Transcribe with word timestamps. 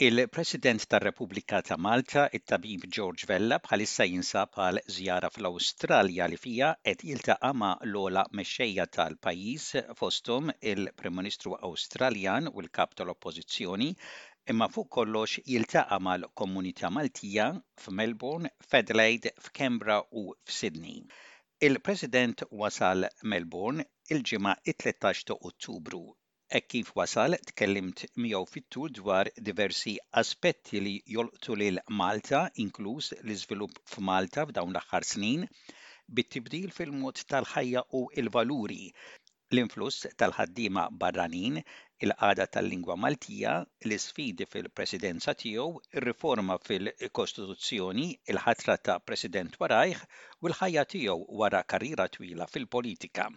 Il-President 0.00 0.84
tar-Repubblika 0.86 1.58
ta' 1.60 1.76
Malta, 1.84 2.22
it-tabib 2.38 2.84
George 2.96 3.26
Vella, 3.26 3.56
bħalissa 3.64 4.04
jinsab 4.06 4.52
għal 4.62 4.78
żjara 4.96 5.26
fl-Awstralja 5.34 6.28
li 6.30 6.36
fija 6.38 6.68
qed 6.86 7.02
jiltaqa' 7.08 7.50
ma' 7.62 7.72
l-ola 7.88 8.22
mexxejja 8.40 8.86
tal-pajjiż 8.96 9.66
fosthom 10.00 10.52
il-Prim 10.72 11.18
Ministru 11.18 11.56
Awstraljan 11.70 12.46
u 12.52 12.60
l-Kap 12.62 12.94
tal-Oppożizzjoni 13.00 13.88
imma 14.54 14.70
fuq 14.76 14.86
kollox 15.00 15.42
jiltaqa' 15.50 15.98
mal-Komunità 16.08 16.92
Maltija 17.00 17.48
f'Melbourne, 17.82 18.54
f'Adelaide, 18.68 19.34
f'Kembra 19.48 19.98
u 20.22 20.28
f'Sydney. 20.46 21.02
Il-President 21.70 22.46
wasal 22.62 23.10
Melbourne 23.34 23.88
il-ġimgħa 24.14 24.56
it-13 24.62 25.26
ta' 25.32 25.40
Ottubru 25.52 26.06
E 26.56 26.58
kif 26.72 26.90
wasal, 26.98 27.34
tkellimt 27.48 28.02
miegħu 28.24 28.38
fit-tul 28.50 28.92
dwar 28.98 29.28
diversi 29.48 29.90
aspetti 30.20 30.80
li 30.84 30.92
jolqtu 31.16 31.56
lil 31.62 31.80
Malta, 32.00 32.38
inkluż 32.64 33.08
l-iżvilupp 33.16 33.80
f'Malta 33.94 34.44
f'dawn 34.48 34.72
l-aħħar 34.76 35.06
snin, 35.10 35.42
bit-tibdil 36.20 36.72
fil-mod 36.78 37.20
tal-ħajja 37.34 37.82
u 38.00 38.02
l-valuri, 38.24 38.78
l-influss 39.54 40.08
tal-ħaddiema 40.22 40.86
barranin, 41.04 41.60
il-qada 42.08 42.48
tal-lingwa 42.56 42.96
Maltija, 43.04 43.56
l-isfidi 43.88 44.48
fil-presidenza 44.54 45.36
tiegħu, 45.44 45.68
ir-riforma 46.00 46.56
fil-Kostituzzjoni, 46.70 48.08
il-ħatra 48.32 48.78
ta' 48.88 49.00
President 49.10 49.60
warajħ 49.66 50.06
u 50.40 50.52
l-ħajja 50.52 50.90
tiegħu 50.96 51.40
wara 51.44 51.66
karriera 51.74 52.08
twila 52.16 52.48
fil-politika. 52.56 53.34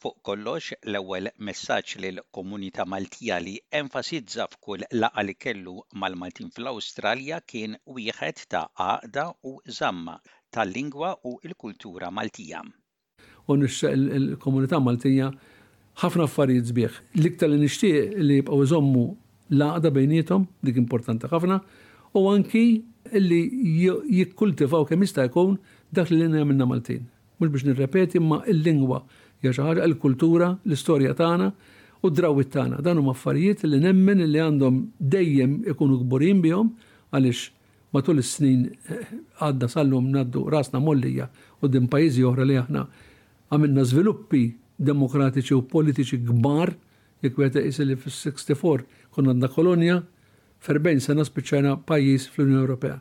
Fuq 0.00 0.16
kollox, 0.24 0.70
l-ewwel 0.88 1.26
messaġġ 1.44 1.98
lil 2.00 2.18
komunità 2.32 2.86
Maltija 2.88 3.36
li 3.44 3.58
enfasizza 3.76 4.46
f'kull 4.48 4.86
laqa 4.96 5.24
li 5.28 5.34
kellu 5.36 5.74
mal-Maltin 6.00 6.48
fl-Awstralja 6.56 7.42
kien 7.44 7.74
wieħed 7.84 8.40
ta' 8.54 8.62
għaqda 8.80 9.26
u 9.44 9.52
żamma 9.76 10.14
tal-lingwa 10.56 11.12
u 11.28 11.34
l-kultura 11.44 12.08
Maltija. 12.16 12.62
U 13.44 13.58
l-komunità 13.60 14.80
Maltija 14.80 15.28
ħafna 16.00 16.28
affarijiet 16.30 16.72
sbieħ. 16.72 16.96
L-iktar 17.20 17.52
li 17.52 17.60
nixtieq 17.66 18.18
li 18.24 18.40
jibqgħu 18.40 18.64
iżommu 18.70 19.04
laqda 19.60 19.92
bejnietom, 20.00 20.48
dik 20.64 20.80
importanti 20.80 21.28
ħafna, 21.34 21.60
u 22.16 22.24
anki 22.32 22.64
li 23.20 23.42
jikkultivaw 23.84 24.88
kemm 24.88 25.04
jista' 25.04 25.28
jkun 25.28 25.58
dak 25.92 26.08
li 26.08 26.24
għamilna 26.24 26.64
Maltin. 26.72 27.04
Mhux 27.40 27.52
biex 27.52 27.64
nirrepeti 27.66 28.16
imma 28.20 28.42
l-lingwa 28.52 29.04
hija 29.40 29.54
xi 29.56 29.64
ħaġa 29.64 29.84
l-kultura, 29.88 30.48
l-istorja 30.68 31.14
tagħna 31.16 31.48
u 32.04 32.08
d-drawit 32.10 32.50
tagħna. 32.54 32.80
Dan 32.84 33.00
huma 33.00 33.14
affarijiet 33.16 33.64
li 33.68 33.80
nemmen 33.80 34.20
li 34.30 34.40
għandhom 34.40 34.80
dejjem 35.00 35.54
ikunu 35.72 35.98
kburin 36.04 36.42
bihom 36.44 36.74
għaliex 37.14 37.46
matul 37.94 38.20
is-snin 38.22 38.68
eh, 38.68 39.14
għadda 39.42 39.68
sallum 39.72 40.10
naddu 40.14 40.44
rasna 40.52 40.80
mollija 40.80 41.30
u 41.60 41.70
din 41.72 41.88
pajjiżi 41.92 42.26
oħra 42.28 42.46
li 42.46 42.58
aħna 42.60 42.84
għamilna 43.50 43.86
żviluppi 43.92 44.42
demokratiċi 44.90 45.56
u 45.56 45.64
politiċi 45.72 46.20
kbar 46.28 46.74
jekk 47.24 47.40
weta 47.40 47.64
li 47.64 47.96
fis-64 47.96 49.06
kun 49.12 49.32
għandna 49.32 49.50
kolonja 49.56 49.98
ferbejn 50.66 51.00
sena 51.00 51.24
spiċċajna 51.24 51.74
pajjiż 51.88 52.28
fl-Unjoni 52.34 52.64
Ewropea. 52.64 52.98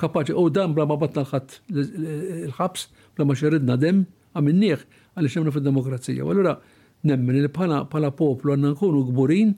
Kapaċi 0.00 0.34
u 0.40 0.46
dan 0.50 0.72
bla 0.74 0.86
ma 0.88 0.96
batna 0.98 1.20
l-ħabs, 1.28 2.84
bla 3.12 3.28
ma 3.28 3.36
xeridna 3.36 3.76
dem, 3.76 4.06
għamilnieħ 4.32 4.84
għaliex 5.18 5.34
nemnu 5.38 5.52
fid-demokrazija. 5.54 6.22
Għallura, 6.24 6.52
allura 6.56 7.10
nemmen 7.10 7.38
li 7.44 7.50
bħala 7.56 7.78
pala 7.92 8.10
poplu 8.22 8.54
għandna 8.54 8.70
nkunu 8.74 9.00
gburin 9.10 9.50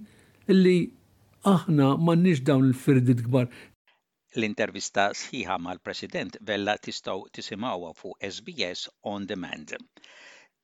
illi 0.55 0.79
aħna 1.53 1.91
m'għandniex 1.99 2.43
dawn 2.49 2.65
il-firdit 2.71 3.23
kbar. 3.29 3.47
L-intervista 4.39 5.05
sħiħa 5.15 5.59
mal-President 5.67 6.41
Vella 6.49 6.75
tistgħu 6.85 7.29
tisimawa 7.37 7.93
fuq 8.01 8.19
SBS 8.33 8.91
On 9.13 9.29
Demand. 9.31 9.77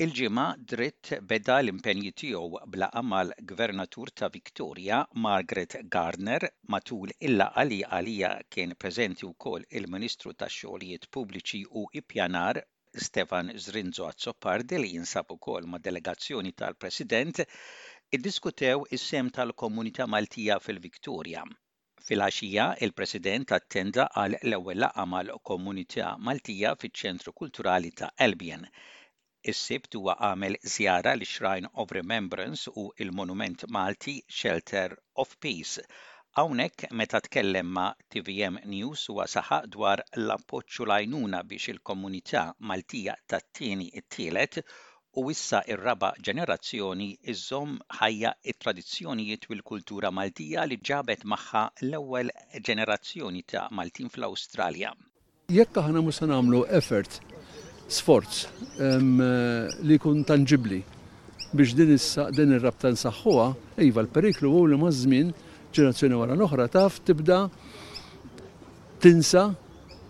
Il-ġimgħa 0.00 0.46
dritt 0.72 1.10
beda 1.30 1.58
l-impenji 1.62 2.10
tiegħu 2.22 2.62
bla 2.74 2.88
mal-Gvernatur 3.12 4.10
ta' 4.16 4.30
Victoria 4.36 5.02
Margaret 5.26 5.76
Gardner 5.96 6.48
matul 6.72 7.12
il-laqa 7.28 7.66
għalija 7.68 8.32
kien 8.50 8.74
preżenti 8.80 9.28
wkoll 9.28 9.68
il-Ministru 9.70 10.34
tax-Xogħlijiet 10.34 11.10
Pubbliċi 11.12 11.62
u 11.82 11.86
ippjanar 12.00 12.62
Stefan 12.92 13.52
Zrinzo 13.56 14.06
Azzopardi 14.10 14.78
li 14.78 14.88
jinsab 14.94 15.26
ukoll 15.36 15.66
ma' 15.72 15.78
delegazzjoni 15.86 16.50
tal-President 16.60 17.40
iddiskutew 18.18 18.80
is-sem 18.98 19.30
tal-Komunità 19.36 20.06
Maltija 20.14 20.56
fil-Viktorja. 20.64 21.44
Fil-għaxija, 22.08 22.66
il-President 22.86 23.54
attenda 23.58 24.08
għal 24.22 24.36
l-ewwel 24.40 24.82
laqgħa 24.86 25.06
mal-Komunità 25.12 26.08
Maltija 26.30 26.74
fiċ-Ċentru 26.82 27.34
Kulturali 27.42 27.94
ta' 28.02 28.10
Elbien. 28.28 28.66
Is-sibt 29.54 29.94
huwa 30.00 30.18
għamel 30.30 30.58
żjara 30.74 31.14
l 31.18 31.30
shrine 31.34 31.70
of 31.84 31.94
Remembrance 32.00 32.74
u 32.74 32.88
il-Monument 33.06 33.68
Malti 33.78 34.18
Shelter 34.26 34.98
of 35.22 35.38
Peace 35.38 35.78
Hawnhekk 36.36 36.84
meta 36.92 37.20
tkellem 37.20 37.66
ma' 37.74 37.92
TVM 38.12 38.54
News 38.70 39.02
huwa 39.10 39.24
saħaq 39.32 39.64
dwar 39.74 39.98
l 40.16 40.28
appoċċu 40.34 40.84
lajnuna 40.86 40.92
l-għajnuna 40.92 41.40
biex 41.50 41.72
il-komunità 41.72 42.42
Maltija 42.70 43.16
tat-tieni 43.32 43.88
it-tielet 43.98 44.60
u 45.18 45.24
issa 45.34 45.64
ir-raba 45.74 46.12
ġenerazzjoni 46.28 47.08
iżom 47.34 47.72
ħajja 47.98 48.30
it-tradizzjonijiet 48.52 49.48
u 49.50 49.56
l-kultura 49.58 50.12
Maltija 50.14 50.68
li 50.70 50.78
ġabet 50.86 51.26
magħha 51.32 51.64
l-ewwel 51.88 52.30
ġenerazzjoni 52.62 53.42
ta' 53.50 53.64
Maltin 53.80 54.12
fl-Awstralja 54.14 54.94
jekk 55.58 55.82
aħna 55.84 56.04
musa 56.06 56.30
nagħmlu 56.30 56.62
effort, 56.78 57.10
sforz 57.90 58.44
um, 58.78 59.18
li 59.82 59.98
kun 60.06 60.22
tangibli 60.30 60.84
biex 61.50 61.74
din, 61.74 61.96
din 62.38 62.54
ir-rabta 62.60 62.94
nsaħħuha, 62.94 63.50
iva 63.90 64.06
l-periklu 64.06 64.54
hu 64.54 64.66
li 64.70 64.78
maż-żmien 64.86 65.34
ġenerazzjoni 65.74 66.16
wara 66.18 66.34
l-oħra 66.36 66.66
taf 66.72 66.98
tibda 67.06 67.44
tinsa 69.00 69.42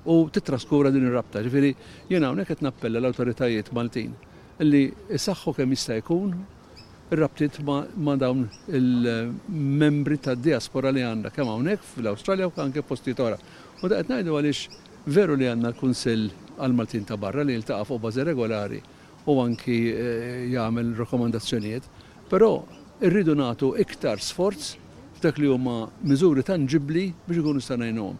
u 0.08 0.16
titraskura 0.32 0.90
din 0.92 1.06
ir-rabta. 1.10 1.42
Ġifieri 1.44 1.70
jiena 2.10 2.30
hawnhekk 2.30 2.54
qed 2.54 2.64
nappella 2.64 3.00
l-awtoritajiet 3.02 3.68
Maltin 3.76 4.14
li 4.64 4.84
isaħħu 5.16 5.52
kemm 5.58 5.76
jista' 5.76 5.98
jkun 6.00 6.32
ir-rabtiet 7.12 7.60
ma' 7.66 8.16
dawn 8.20 8.46
il-membri 8.70 10.18
tad-diaspora 10.24 10.92
li 10.96 11.04
għandha 11.04 11.32
kemm 11.36 11.52
hawnhekk 11.52 11.86
fl-Awstralja 11.94 12.48
u 12.48 12.56
anke 12.64 12.82
postijiet 12.86 13.20
oħra. 13.24 13.38
U 13.80 13.88
da 13.88 14.00
qed 14.00 14.12
ngħidu 14.14 14.36
għaliex 14.36 14.82
veru 15.16 15.36
li 15.40 15.48
għandna 15.50 15.72
l-Kunsill 15.74 16.28
għal-Maltin 16.60 17.06
ta' 17.08 17.16
barra 17.20 17.44
li 17.44 17.54
jiltaqa' 17.58 17.86
fuq 17.88 18.02
bażi 18.08 18.24
regolari 18.32 18.80
u 19.30 19.36
anki 19.44 19.78
eh, 19.92 20.46
jagħmel 20.54 20.94
rekomandazzjonijiet, 20.98 21.84
però 22.32 22.50
irridu 23.04 23.34
nagħtu 23.36 23.74
iktar 23.82 24.20
sforz 24.24 24.74
dak 25.20 25.38
li 25.38 25.46
huma 25.50 25.90
miżuri 26.08 26.42
tangibbli 26.42 27.12
biex 27.28 27.40
ikunu 27.42 27.60
stanajnhom. 27.60 28.14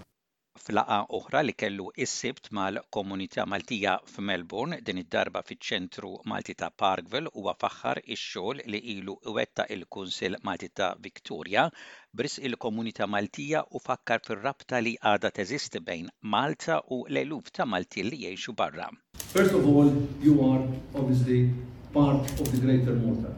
Flaqa 0.61 0.99
oħra 1.17 1.41
li 1.47 1.55
kellu 1.57 1.87
is-sibt 1.97 2.51
mal-komunità 2.57 3.47
Maltija 3.49 3.95
f'Melbourne 4.11 4.77
din 4.85 4.99
id-darba 5.01 5.41
fiċ-ċentru 5.47 6.11
Malti 6.29 6.53
ta' 6.61 6.69
Parkville 6.77 7.31
huwa 7.39 7.55
faħħar 7.63 8.03
ix-xogħol 8.05 8.61
li 8.75 8.81
ilu 8.97 9.15
wetta 9.37 9.65
il-Kunsil 9.73 10.37
Malti 10.45 10.69
ta' 10.77 10.91
Victoria 11.01 11.65
bris 12.13 12.37
il-komunità 12.45 13.09
Maltija 13.09 13.63
u 13.73 13.81
fakkar 13.81 14.21
fir-rabta 14.27 14.83
li 14.85 14.93
għadha 15.01 15.31
teżisti 15.41 15.81
bejn 15.87 16.11
Malta 16.37 16.83
u 16.93 17.05
l-eluf 17.09 17.49
ta' 17.57 17.65
Malti 17.65 18.05
li 18.11 18.21
jgħixu 18.27 18.53
barra. 18.61 18.91
First 19.33 19.55
of 19.57 19.65
all, 19.67 19.89
you 20.21 20.37
are 20.53 20.69
obviously 20.95 21.49
part 21.97 22.29
of 22.37 22.53
the 22.53 22.61
greater 22.61 22.93
Malta. 23.01 23.33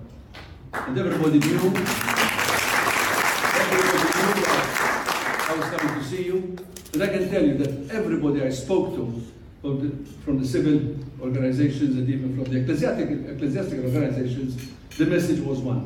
And 0.88 0.98
everybody 0.98 1.38
knew 1.38 2.11
I 5.52 5.54
was 5.54 5.68
coming 5.74 5.94
to 6.02 6.04
see 6.08 6.24
you. 6.30 6.36
And 6.94 7.02
I 7.06 7.08
can 7.14 7.28
tell 7.30 7.44
you 7.48 7.54
that 7.62 7.72
everybody 7.98 8.42
I 8.42 8.48
spoke 8.48 8.86
to 8.96 9.02
from 9.60 9.74
the, 9.82 9.90
from 10.24 10.34
the 10.40 10.48
civil 10.54 10.76
organizations 11.26 11.92
and 11.98 12.08
even 12.08 12.28
from 12.36 12.44
the 12.50 12.60
ecclesiastic, 12.62 13.08
ecclesiastic 13.34 13.78
organizations, 13.88 14.50
the 14.96 15.04
message 15.14 15.40
was 15.48 15.58
one. 15.72 15.82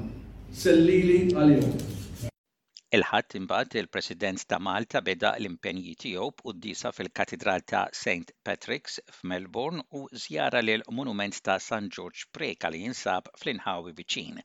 Sellili 0.65 1.17
għal 1.35 1.57
il 2.97 3.05
ħat 3.11 3.35
imbagħad 3.41 3.75
il-President 3.83 4.47
ta' 4.55 4.63
Malta 4.69 5.03
beda 5.09 5.35
l-impenji 5.41 5.97
tiegħu 6.05 6.29
b'quddisa 6.39 6.95
fil-Katedral 6.97 7.67
ta' 7.73 7.83
St. 8.05 8.37
Patrick's 8.47 9.01
f'Melbourne 9.19 9.83
u 9.99 10.07
żjara 10.23 10.63
lil 10.63 10.87
monument 11.01 11.43
ta' 11.49 11.59
St. 11.59 11.91
George 11.91 12.31
Preka 12.33 12.71
li 12.71 12.87
jinsab 12.87 13.35
fl-inħawi 13.43 13.97
viċin 13.99 14.41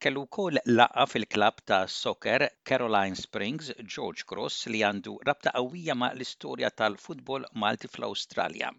kellu 0.00 0.22
kol 0.32 0.56
laqa 0.78 1.04
fil-klab 1.06 1.56
ta' 1.68 1.84
soccer 1.86 2.48
Caroline 2.64 3.14
Springs 3.20 3.68
George 3.94 4.24
Cross 4.30 4.56
li 4.72 4.80
għandu 4.88 5.18
rabta 5.28 5.52
qawwija 5.56 5.96
ma' 6.02 6.14
l-istorja 6.16 6.70
tal-futbol 6.80 7.44
Malti 7.62 7.88
fl-Awstralja. 7.92 8.72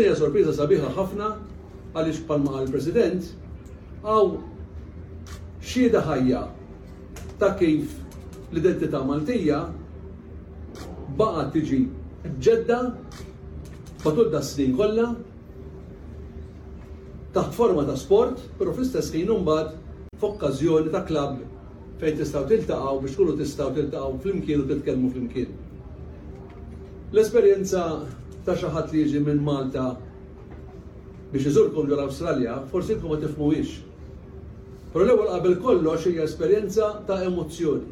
Hija 0.00 0.14
sorpriża 0.20 0.54
sabiħa 0.56 0.94
ħafna 0.96 1.28
għaliex 1.92 2.24
palma 2.30 2.56
għal-President 2.62 3.28
għaw 4.00 5.60
xie 5.60 6.02
ħajja 6.08 6.40
ta' 7.42 7.52
kif 7.60 7.92
l-identità 8.48 9.04
Maltija 9.08 9.60
baqa 11.20 11.44
tiġi 11.54 11.82
ġedda 12.48 12.80
fatul 14.04 14.32
da' 14.32 14.40
snin 14.42 14.72
kollha 14.80 15.10
taħt 17.36 17.50
forma 17.60 17.82
ta' 17.88 17.96
sport, 17.98 18.38
pero 18.58 18.72
fl-istess 18.72 19.12
ħin 19.18 19.30
f'okkażjoni 20.24 20.92
ta' 20.94 21.04
klabb 21.08 21.40
fejn 22.00 22.16
tistgħu 22.20 22.44
tiltaqgħu 22.52 23.00
biex 23.04 23.16
kulu 23.20 23.32
tistgħu 23.40 23.68
tiltaqgħu 23.78 24.20
flimkien 24.24 24.62
u 24.62 24.66
titkellmu 24.70 25.10
flimkien. 25.16 25.58
L-esperjenza 27.14 27.82
ta' 28.46 28.56
xi 28.60 28.70
ħadd 28.76 28.94
li 28.96 29.02
jiġi 29.04 29.22
minn 29.28 29.42
Malta 29.50 29.84
biex 31.32 31.48
iżurkom 31.52 31.90
ġol 31.92 32.04
Awstralja, 32.06 32.58
forsi 32.72 32.96
jkun 32.96 33.12
ma 33.14 33.20
tifmuwix. 33.24 33.76
Però 34.94 35.04
l-ewwel 35.04 35.28
qabel 35.34 35.58
kollox 35.66 36.08
hija 36.10 36.26
esperjenza 36.30 36.88
ta' 37.08 37.20
emozzjoni. 37.28 37.90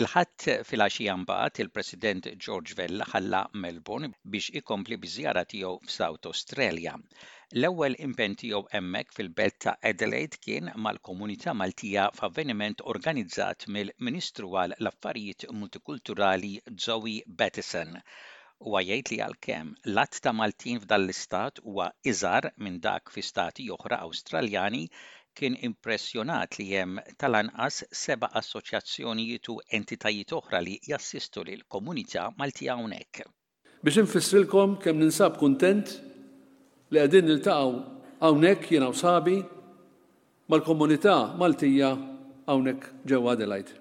Il-ħadd 0.00 0.62
fil-għaxija 0.68 1.14
mbagħad 1.24 1.58
il-President 1.64 2.28
George 2.44 2.76
Vella 2.78 3.06
ħalla 3.12 3.44
Melbourne 3.62 4.12
biex 4.32 4.54
ikompli 4.62 4.98
biżjara 5.02 5.46
tiegħu 5.54 5.78
f'South 5.88 6.30
Australia. 6.34 6.96
L-ewwel 7.52 7.96
impenn 8.06 8.36
tiegħu 8.38 8.58
hemmhekk 8.72 9.10
fil-belt 9.14 9.56
ta' 9.62 9.72
Adelaide 9.88 10.38
kien 10.38 10.68
mal-komunità 10.84 11.50
Maltija 11.58 12.04
f'avveniment 12.14 12.82
organizzat 12.92 13.64
mill-Ministru 13.74 14.52
għal 14.60 14.76
l-Affarijiet 14.76 15.48
Multikulturali 15.50 16.50
Zoe 16.84 17.16
Battison. 17.26 17.96
U 18.62 18.76
jgħid 18.78 19.10
li 19.10 19.18
għalkemm 19.26 19.72
l-att 19.90 20.20
ta' 20.22 20.32
Maltin 20.42 20.78
f'dan 20.84 21.02
l-istat 21.08 21.58
huwa 21.64 21.88
iżar 22.12 22.46
minn 22.62 22.78
dak 22.86 23.10
fi 23.10 23.24
stati 23.26 23.66
oħra 23.74 23.98
Awstraljani 24.06 24.84
kien 25.34 25.58
impressjonat 25.72 26.54
li 26.60 26.68
hemm 26.70 27.00
tal-anqas 27.18 27.80
seba' 28.04 28.30
assoċjazzjonijiet 28.44 29.50
u 29.50 29.56
entitajiet 29.80 30.36
oħra 30.38 30.62
li 30.62 30.78
jassistu 30.86 31.42
lil 31.50 31.66
komunità 31.66 32.28
Maltija 32.38 32.78
hawnhekk. 32.78 33.24
Biex 33.82 34.06
nfissrilkom 34.06 34.78
kemm 34.86 35.02
ninsab 35.02 35.40
kuntent 35.42 35.96
li 36.92 36.98
għedin 37.00 37.28
nil-taqaw 37.30 37.74
għawnek 38.20 38.66
jina 38.74 38.88
u 38.90 38.94
sabi 38.98 39.36
mal-komunità 40.50 41.36
Maltija 41.38 41.92
għawnek 42.50 42.88
ġewa 43.06 43.36
Adelaide. 43.36 43.76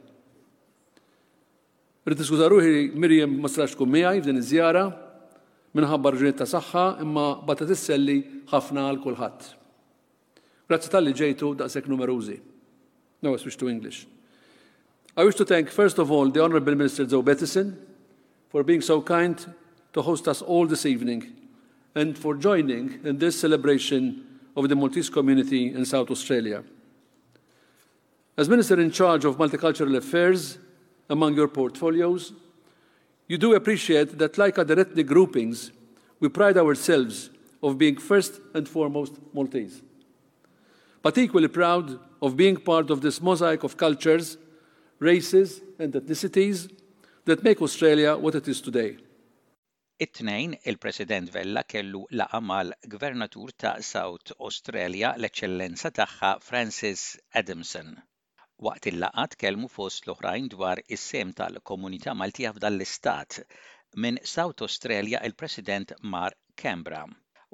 Rrit 2.06 2.22
iskuza 2.24 2.50
ruħi 2.52 2.92
Mirjem 2.94 3.34
ma 3.42 3.50
strax 3.50 3.74
f'din 3.78 4.40
iż-żjara 4.40 4.84
minħabba 5.78 6.14
raġunijiet 6.16 6.40
ta' 6.42 6.50
saħħa 6.50 6.84
imma 7.06 7.26
bata 7.46 7.66
tisselli 7.70 8.20
ħafna 8.52 8.86
għal 8.90 9.02
kulħadd. 9.04 9.42
Grazzi 10.70 10.90
tal-li 10.94 11.14
ġejtu 11.18 11.52
daqshekk 11.60 11.90
numerużi. 11.90 12.38
No, 13.22 13.34
I 13.34 13.38
to 13.42 13.68
English. 13.68 14.08
I 15.18 15.26
wish 15.26 15.36
to 15.36 15.46
thank 15.46 15.70
first 15.70 15.98
of 16.00 16.10
all 16.10 16.30
the 16.32 16.42
Honorable 16.42 16.76
Minister 16.76 17.06
Joe 17.06 17.22
Bettison 17.22 17.76
for 18.50 18.64
being 18.64 18.80
so 18.82 19.02
kind 19.02 19.36
to 19.94 20.02
host 20.02 20.28
us 20.30 20.42
all 20.42 20.66
this 20.68 20.86
evening 20.86 21.26
and 21.96 22.18
for 22.18 22.36
joining 22.36 23.00
in 23.04 23.18
this 23.18 23.40
celebration 23.40 24.26
of 24.56 24.70
the 24.70 24.76
Maltese 24.76 25.10
community 25.10 25.74
in 25.74 25.86
South 25.86 26.12
Australia. 26.12 26.64
As 28.38 28.48
Minister 28.50 28.80
in 28.80 28.92
charge 28.92 29.26
of 29.26 29.38
Multicultural 29.38 29.96
Affairs, 29.98 30.58
among 31.10 31.36
your 31.36 31.48
portfolios, 31.48 32.34
you 33.28 33.38
do 33.38 33.54
appreciate 33.56 34.18
that, 34.20 34.38
like 34.38 34.58
other 34.60 34.80
ethnic 34.80 35.08
groupings, 35.08 35.72
we 36.20 36.30
pride 36.30 36.58
ourselves 36.58 37.30
of 37.64 37.78
being 37.80 37.98
first 37.98 38.40
and 38.54 38.68
foremost 38.70 39.14
Maltese, 39.34 39.82
but 41.02 41.18
equally 41.18 41.48
proud 41.48 42.00
of 42.22 42.36
being 42.38 42.58
part 42.58 42.90
of 42.92 43.02
this 43.02 43.22
mosaic 43.22 43.64
of 43.64 43.76
cultures, 43.78 44.38
races, 45.00 45.62
and 45.80 45.92
ethnicities 45.94 46.72
that 47.26 47.44
make 47.44 47.62
Australia 47.62 48.16
what 48.16 48.36
it 48.36 48.48
is 48.48 48.62
today. 48.62 48.98
It-tnejn 50.04 50.52
il-President 50.72 51.30
Vella 51.36 51.62
kellu 51.72 52.00
laqa 52.20 52.40
mal-Gvernatur 52.50 53.50
ta' 53.64 53.72
South 53.88 54.32
Australia 54.50 55.10
l-Eċellenza 55.20 55.92
tagħha 56.00 56.30
Francis 56.46 57.04
Adamson. 57.44 57.92
Waqt 58.70 58.90
il-laqat 58.94 59.36
kelmu 59.44 59.72
fost 59.76 60.08
l-oħrajn 60.08 60.48
dwar 60.56 60.86
is-sem 61.00 61.36
tal-komunità 61.44 62.16
Maltija 62.24 62.56
f'dan 62.60 62.78
l-istat 62.80 63.42
minn 64.06 64.24
South 64.40 64.66
Australia 64.70 65.26
il-President 65.32 65.94
Mark 66.18 66.40
Cambra. 66.66 67.04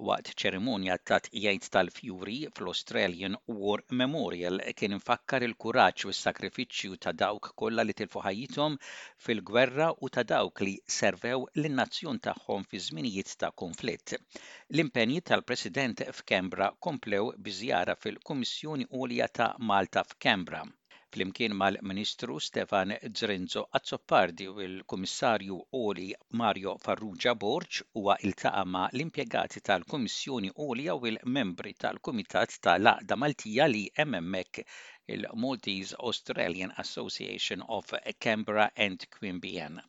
Waqt 0.07 0.29
ċerimonja 0.41 0.95
ta' 1.09 1.17
jgħid 1.41 1.67
tal-Fjuri 1.73 2.33
fl-Australian 2.47 3.37
War 3.59 3.83
Memorial 4.01 4.59
kien 4.81 4.95
infakkar 4.97 5.45
il-kuraġġ 5.47 6.03
u 6.09 6.11
s-sakrifiċċju 6.15 6.97
ta' 7.05 7.13
dawk 7.21 7.47
kollha 7.61 7.85
li 7.87 7.95
tilfu 8.01 8.25
ħajjithom 8.25 8.75
fil-gwerra 9.27 9.87
u 10.01 10.11
ta' 10.17 10.25
dawk 10.33 10.65
li 10.65 10.73
servew 10.97 11.39
lin-nazzjon 11.61 12.19
tagħhom 12.27 12.67
fi 12.73 12.83
żminijiet 12.89 13.33
ta' 13.45 13.53
konflitt. 13.63 14.15
L-impenji 14.75 15.27
tal-President 15.31 16.05
f'Kembra 16.19 16.73
komplew 16.89 17.31
biżjara 17.47 17.95
fil-Kummissjoni 18.05 18.91
Olja 19.03 19.31
ta' 19.41 19.51
Malta 19.71 20.03
f'Kembra 20.13 20.65
flimkien 21.15 21.53
mal-Ministru 21.55 22.39
Stefan 22.43 22.91
Zrenzo 23.17 23.61
Azzopardi 23.77 24.47
u 24.51 24.55
l-Kummissarju 24.63 25.55
Oli 25.81 26.07
Mario 26.39 26.73
Farrugia 26.85 27.31
Borġ 27.43 27.77
huwa 27.99 28.15
iltaqa 28.29 28.63
ma' 28.73 28.89
l-impjegati 28.91 29.61
tal-Kummissjoni 29.69 30.51
Olja 30.65 30.97
u 30.99 31.07
l-membri 31.11 31.71
tal-Kumitat 31.85 32.57
tal-Aqda 32.67 33.17
Maltija 33.23 33.69
li 33.71 33.85
MMEC 34.09 34.61
il-Maltese 35.15 35.95
Australian 36.09 36.75
Association 36.83 37.63
of 37.79 37.95
Canberra 38.25 38.67
and 38.87 39.07
Quimbian 39.17 39.79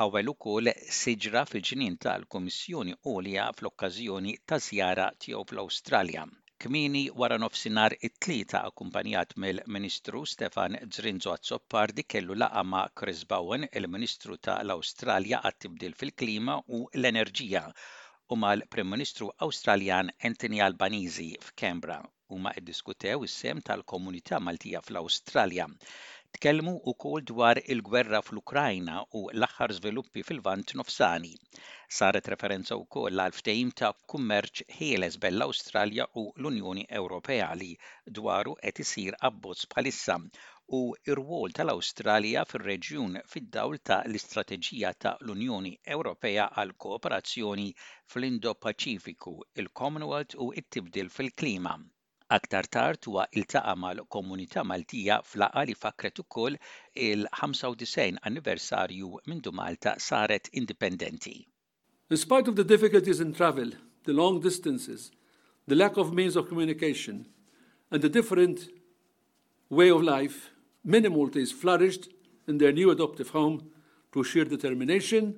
ħawel 0.00 0.34
ukoll 0.34 0.74
siġra 1.00 1.46
fil-ġnien 1.54 1.96
tal-Komissjoni 2.04 2.98
Olja 3.16 3.48
fl-okkażjoni 3.56 4.36
ta' 4.44 4.60
żjara 4.68 5.12
tiegħu 5.24 5.46
fl-Awstralja. 5.48 6.28
Kmini 6.62 7.02
wara 7.20 7.36
nofsinhar 7.42 7.92
it-tlieta 8.08 8.58
akkumpanjat 8.66 9.32
mill-Ministru 9.44 10.20
Stefan 10.32 10.76
Zrinzo 10.96 11.32
Azzoppardi 11.34 12.02
kellu 12.14 12.36
laqa 12.42 12.62
ma' 12.74 12.84
Chris 13.00 13.22
Bowen, 13.32 13.66
il-Ministru 13.80 14.38
tal-Awstralja 14.48 15.40
għat-tibdil 15.48 15.96
fil-klima 16.04 16.56
u 16.78 16.80
l-enerġija 17.00 17.64
u 18.30 18.38
mal-Prim 18.44 18.94
Ministru 18.94 19.32
Awstraljan 19.48 20.14
Anthony 20.30 20.62
Albanizi 20.68 21.28
f'Kembra 21.48 21.98
u 22.30 22.38
ma' 22.46 22.54
id-diskutew 22.62 23.26
is-sem 23.32 23.66
tal-komunità 23.70 24.38
Maltija 24.50 24.86
fl-Awstralja. 24.86 25.68
Tkellmu 26.36 26.72
wkoll 26.90 27.24
dwar 27.30 27.58
il-gwerra 27.72 28.18
fl-Ukrajna 28.26 29.00
u 29.18 29.20
l-aħħar 29.32 29.72
żviluppi 29.78 30.22
fil-Vant 30.28 30.70
Nofsani. 30.78 31.32
Saret 31.96 32.30
referenza 32.32 32.78
wkoll 32.84 33.20
l 33.24 33.36
ftehim 33.40 33.72
ta' 33.80 33.90
kummerċ 34.12 34.62
ħieles 34.78 35.18
bell-Awstralja 35.24 36.06
u 36.22 36.24
l-Unjoni 36.38 36.86
Ewropea 37.00 37.50
li 37.62 37.68
dwaru 38.20 38.54
qed 38.62 38.82
isir 38.86 39.18
abbozz 39.30 39.66
bħalissa 39.74 40.16
u 40.80 40.80
ir-wol 41.14 41.52
tal-Awstralja 41.60 42.46
fir-reġjun 42.54 43.20
fid-dawl 43.34 43.76
ta' 43.90 44.00
l-istrateġija 44.10 44.94
ta' 45.06 45.14
l-Unjoni 45.20 45.74
Ewropea 45.98 46.48
għal 46.64 46.72
kooperazzjoni 46.86 47.68
fl-Indo-Paċifiku, 48.14 49.36
il-Commonwealth 49.64 50.40
u 50.46 50.48
it-tibdil 50.62 51.12
fil-klima. 51.18 51.76
Aktar 52.32 52.64
tard 52.74 53.04
huwa 53.04 53.26
iltaqa' 53.36 53.74
mal-komunità 53.80 54.62
Maltija 54.64 55.16
flaqa 55.32 55.64
li 55.68 55.74
fakret 55.76 56.16
ukoll 56.22 56.54
il-95 56.96 58.22
anniversarju 58.28 59.10
mindu 59.28 59.52
Malta 59.58 59.92
saret 60.00 60.48
indipendenti. 60.60 61.34
In 62.10 62.16
spite 62.16 62.48
of 62.48 62.56
the 62.56 62.64
difficulties 62.64 63.20
in 63.20 63.34
travel, 63.34 63.72
the 64.04 64.14
long 64.14 64.40
distances, 64.40 65.10
the 65.68 65.74
lack 65.74 65.98
of 65.98 66.14
means 66.14 66.34
of 66.34 66.48
communication, 66.48 67.26
and 67.90 68.00
the 68.00 68.08
different 68.08 68.60
way 69.68 69.90
of 69.90 70.00
life, 70.02 70.38
many 70.94 71.08
Maltese 71.10 71.52
flourished 71.52 72.08
in 72.48 72.56
their 72.56 72.72
new 72.72 72.88
adoptive 72.90 73.28
home 73.28 73.58
through 74.10 74.24
sheer 74.24 74.46
determination, 74.46 75.34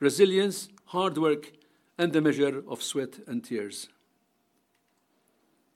resilience, 0.00 0.68
hard 0.86 1.18
work, 1.18 1.52
and 1.96 2.12
the 2.12 2.20
measure 2.20 2.64
of 2.66 2.82
sweat 2.82 3.20
and 3.28 3.44
tears. 3.44 3.88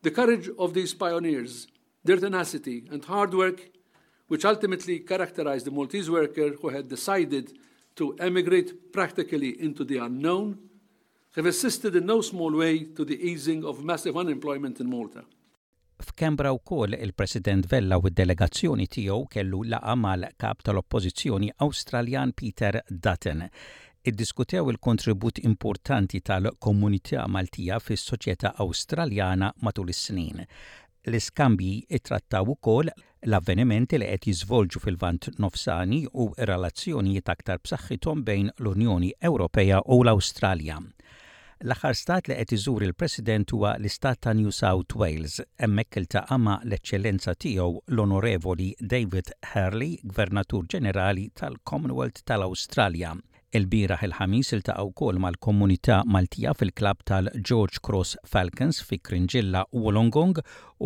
The 0.02 0.10
courage 0.10 0.48
of 0.58 0.72
these 0.72 0.94
pioneers, 0.94 1.68
their 2.04 2.16
tenacity 2.16 2.84
and 2.90 3.04
hard 3.04 3.34
work, 3.34 3.60
which 4.28 4.44
ultimately 4.46 5.00
characterized 5.00 5.66
the 5.66 5.70
Maltese 5.70 6.08
worker 6.10 6.54
who 6.62 6.68
had 6.70 6.88
decided 6.88 7.52
to 7.96 8.14
emigrate 8.18 8.90
practically 8.94 9.60
into 9.60 9.84
the 9.84 9.98
unknown, 9.98 10.56
have 11.36 11.44
assisted 11.46 11.96
in 11.96 12.06
no 12.06 12.22
small 12.22 12.50
way 12.56 12.84
to 12.96 13.04
the 13.04 13.12
easing 13.20 13.62
of 13.64 13.84
massive 13.84 14.16
unemployment 14.16 14.80
in 14.80 14.88
Malta. 14.88 15.22
F'Kembra 16.02 16.52
wkoll 16.52 16.94
il-President 16.98 17.66
Vella 17.68 17.98
u 18.00 18.08
d-delegazzjoni 18.08 18.86
tiegħu 18.94 19.18
kellu 19.34 19.60
laqa 19.68 19.94
mal-kap 20.00 20.62
tal-Oppożizzjoni 20.64 21.50
Awstraljan 21.66 22.32
Peter 22.32 22.80
Dutton 22.88 23.50
iddiskutew 24.02 24.68
il-kontribut 24.72 25.38
importanti 25.44 26.20
tal-komunità 26.24 27.24
Maltija 27.28 27.76
fis-soċjetà 27.84 28.54
Awstraljana 28.64 29.50
matul 29.66 29.90
is-snin. 29.92 30.38
L-iskambji 31.10 31.82
ittrattaw 31.98 32.48
ukoll 32.54 32.88
l-avvenimenti 33.28 34.00
li 34.00 34.08
qed 34.08 34.24
jiżvolġu 34.30 34.80
fil-vant 34.86 35.28
nofsani 35.44 36.00
u 36.24 36.30
relazzjonijiet 36.52 37.28
aktar 37.34 37.60
b'saħħithom 37.66 38.24
bejn 38.30 38.48
l-Unjoni 38.56 39.12
Ewropea 39.30 39.82
u 39.84 40.00
l-Awstralja 40.06 40.80
l-aħħar 41.60 41.96
stat 42.00 42.28
li 42.32 42.36
qed 42.40 42.54
iżur 42.56 42.86
il-President 42.86 43.52
huwa 43.52 43.74
l-istat 43.76 44.22
ta' 44.24 44.32
New 44.38 44.48
South 44.50 44.96
Wales, 44.96 45.42
hemmhekk 45.60 45.98
iltaqama 46.02 46.56
l-eċċellenza 46.64 47.34
tiegħu 47.36 47.82
l-Onorevoli 47.92 48.70
David 48.80 49.34
Hurley, 49.52 49.98
Gvernatur 50.08 50.64
Ġenerali 50.72 51.26
tal-Commonwealth 51.36 52.24
tal-Awstralja. 52.24 53.12
Il-biraħ 53.58 54.02
il-ħamis 54.06 54.50
iltaqgħu 54.54 54.82
wkoll 54.92 55.16
mal-komunità 55.22 55.94
Maltija 56.06 56.50
fil-klab 56.54 56.98
tal-George 57.10 57.78
Cross 57.86 58.10
Falcons 58.32 58.78
fi 58.86 58.96
Krinġilla 59.08 59.62
Wollongong 59.72 60.36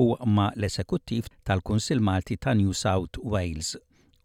u 0.04 0.06
ma 0.37 0.47
l-esekuttiv 0.54 1.25
tal-Kunsil 1.44 2.00
Malti 2.00 2.37
ta' 2.40 2.54
New 2.62 2.73
South 2.80 3.14
Wales. 3.35 3.68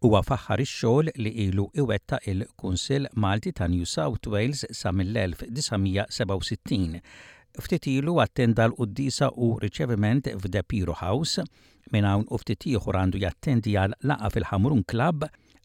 Huwa 0.00 0.20
faħħar 0.24 0.60
ix-xogħol 0.64 1.06
li 1.20 1.32
ilu 1.48 1.64
iwetta 1.84 2.16
il-Kunsil 2.32 3.04
Malti 3.26 3.50
ta' 3.60 3.68
New 3.74 3.84
South 3.88 4.26
Wales 4.32 4.60
sa 4.72 4.90
mill-1967 4.92 6.74
Ftit 7.60 7.86
ilu 7.92 8.16
attenda 8.24 8.66
l-Uddisa 8.70 9.28
u 9.34 9.58
riċeviment 9.60 10.28
f'Depiro 10.40 10.94
House, 11.04 11.42
minn 11.92 12.04
hawn 12.08 12.24
u 12.30 12.36
ftitiħor 12.38 12.94
għandu 13.02 13.18
jattendi 13.26 13.72
għal 13.84 13.94
laqa 14.06 14.28
fil-Ħamrun 14.36 14.84
Club 14.88 15.18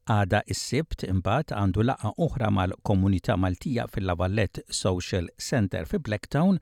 Għada 0.05 0.39
is-sibt 0.53 1.01
imbagħad 1.05 1.53
għandu 1.59 1.85
laqa 1.89 2.11
oħra 2.25 2.49
mal-komunità 2.53 3.37
Maltija 3.41 3.87
fil-Lavallet 3.89 4.59
Social 4.69 5.29
Center 5.37 5.89
fi 5.89 5.97
Blacktown 5.99 6.59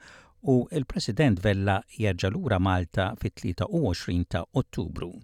u 0.47 0.57
il-President 0.71 1.43
Vella 1.43 1.81
jerġa' 1.97 2.31
lura 2.37 2.59
Malta 2.63 3.11
fit-23 3.19 4.21
ta' 4.31 4.47
Ottubru. 4.63 5.15